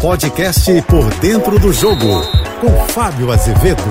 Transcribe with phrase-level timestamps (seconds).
[0.00, 2.22] Podcast Por Dentro do Jogo,
[2.60, 3.82] com Fábio Azevedo.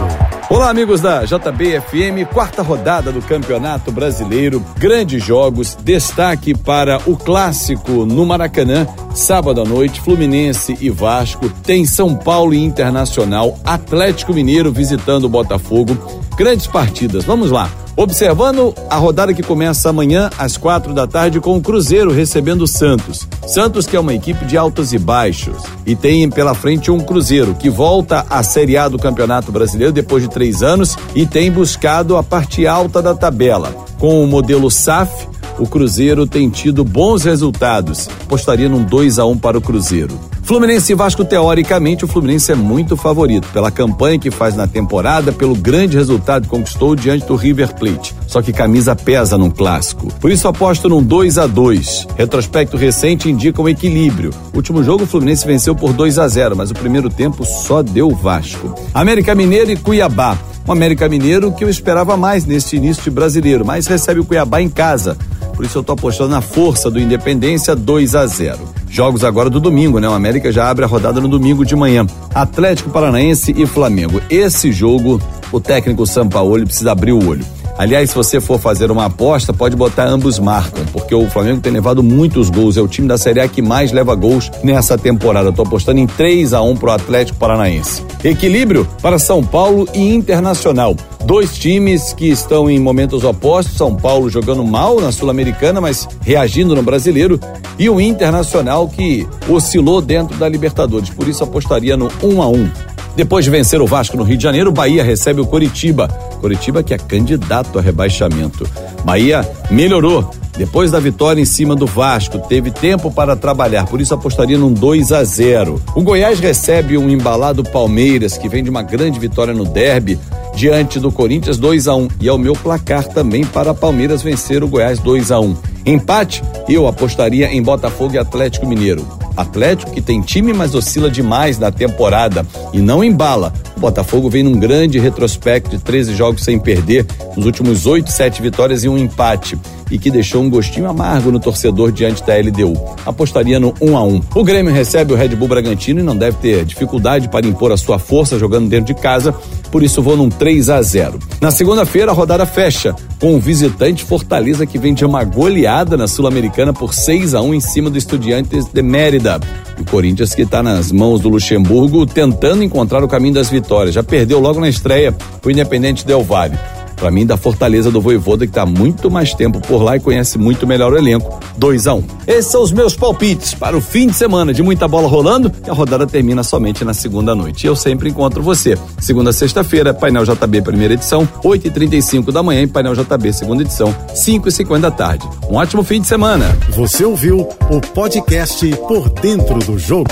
[0.49, 4.63] Olá, amigos da JBFM, quarta rodada do Campeonato Brasileiro.
[4.77, 5.75] Grandes jogos.
[5.81, 11.49] Destaque para o clássico no Maracanã, sábado à noite, Fluminense e Vasco.
[11.63, 15.97] Tem São Paulo e Internacional, Atlético Mineiro visitando o Botafogo.
[16.37, 17.23] Grandes partidas.
[17.23, 17.71] Vamos lá.
[17.97, 22.67] Observando a rodada que começa amanhã às quatro da tarde com o Cruzeiro recebendo o
[22.67, 23.25] Santos.
[23.47, 27.55] Santos que é uma equipe de altos e baixos e tem pela frente um Cruzeiro
[27.55, 32.17] que volta à Série A do Campeonato Brasileiro depois de três anos e tem buscado
[32.17, 33.73] a parte alta da tabela.
[33.97, 38.09] Com o modelo SAF, o Cruzeiro tem tido bons resultados.
[38.23, 40.19] Apostaria num 2 a 1 para o Cruzeiro.
[40.45, 45.31] Fluminense e Vasco, teoricamente, o Fluminense é muito favorito pela campanha que faz na temporada,
[45.31, 48.13] pelo grande resultado que conquistou diante do River Plate.
[48.27, 50.13] Só que camisa pesa num clássico.
[50.21, 54.29] Por isso aposto num 2 a 2 Retrospecto recente indica um equilíbrio.
[54.53, 58.11] Último jogo o Fluminense venceu por 2 a 0 mas o primeiro tempo só deu
[58.11, 58.75] Vasco.
[58.93, 60.37] América Mineiro e Cuiabá.
[60.67, 64.61] O América Mineiro que eu esperava mais neste início de brasileiro, mas recebe o Cuiabá
[64.61, 65.17] em casa.
[65.55, 68.59] Por isso eu tô apostando na força do Independência 2 a 0.
[68.89, 70.07] Jogos agora do domingo, né?
[70.07, 72.05] O América já abre a rodada no domingo de manhã.
[72.33, 74.21] Atlético Paranaense e Flamengo.
[74.29, 77.45] Esse jogo, o técnico Sampaoli precisa abrir o olho.
[77.77, 81.73] Aliás, se você for fazer uma aposta, pode botar ambos marcam, porque o Flamengo tem
[81.73, 82.77] levado muitos gols.
[82.77, 85.49] É o time da Série A que mais leva gols nessa temporada.
[85.49, 88.01] Estou apostando em 3 a 1 pro Atlético Paranaense.
[88.23, 90.95] Equilíbrio para São Paulo e Internacional.
[91.25, 96.75] Dois times que estão em momentos opostos, São Paulo jogando mal na Sul-Americana, mas reagindo
[96.75, 97.39] no Brasileiro,
[97.79, 101.09] e o Internacional que oscilou dentro da Libertadores.
[101.09, 102.69] Por isso apostaria no 1 a 1.
[103.15, 106.07] Depois de vencer o Vasco no Rio de Janeiro, o Bahia recebe o Coritiba.
[106.39, 108.69] Coritiba que é candidato a rebaixamento.
[109.03, 114.13] Bahia melhorou depois da vitória em cima do Vasco, teve tempo para trabalhar, por isso
[114.13, 115.81] apostaria num 2 a 0.
[115.93, 120.17] O Goiás recebe um embalado Palmeiras, que vem de uma grande vitória no derby,
[120.55, 124.63] diante do Corinthians 2 a 1 e é o meu placar também para Palmeiras vencer
[124.63, 125.55] o Goiás 2 a 1.
[125.85, 129.05] Empate, eu apostaria em Botafogo e Atlético Mineiro.
[129.35, 133.53] Atlético que tem time, mas oscila demais na temporada e não embala.
[133.75, 138.41] O Botafogo vem num grande retrospecto de 13 jogos sem perder, nos últimos 8, 7
[138.41, 139.59] vitórias e um empate
[139.89, 142.73] e que deixou um gostinho amargo no torcedor diante da LDU.
[143.05, 144.21] Apostaria no 1 a 1.
[144.35, 147.77] O Grêmio recebe o Red Bull Bragantino e não deve ter dificuldade para impor a
[147.77, 149.33] sua força jogando dentro de casa,
[149.71, 151.19] por isso vou num 3 a 0.
[151.41, 156.07] Na segunda-feira a rodada fecha com o visitante Fortaleza que vem de uma goleada na
[156.07, 159.39] Sul-Americana por 6 a 1 em cima do Estudiantes de Mérida.
[159.77, 163.95] E o Corinthians que está nas mãos do Luxemburgo tentando encontrar o caminho das vitórias.
[163.95, 166.57] Já perdeu logo na estreia o Independente Del Valle
[166.95, 170.37] para mim, da Fortaleza do Voivoda, que está muito mais tempo por lá e conhece
[170.37, 171.39] muito melhor o elenco.
[171.57, 172.03] 2 a 1 um.
[172.27, 175.69] Esses são os meus palpites para o fim de semana de muita bola rolando e
[175.69, 177.67] a rodada termina somente na segunda noite.
[177.67, 178.77] Eu sempre encontro você.
[178.99, 183.95] Segunda a sexta-feira, Painel JB, primeira edição, 8h35 da manhã e Painel JB, segunda edição,
[184.13, 185.27] 5h50 da tarde.
[185.49, 186.57] Um ótimo fim de semana.
[186.69, 190.09] Você ouviu o podcast Por Dentro do Jogo.